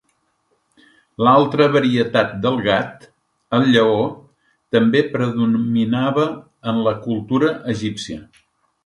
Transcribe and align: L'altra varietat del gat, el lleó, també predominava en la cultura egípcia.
L'altra 1.25 1.65
varietat 1.75 2.31
del 2.45 2.57
gat, 2.67 3.05
el 3.57 3.67
lleó, 3.75 4.07
també 4.77 5.03
predominava 5.17 6.25
en 6.73 6.81
la 6.89 6.95
cultura 7.05 7.53
egípcia. 7.77 8.19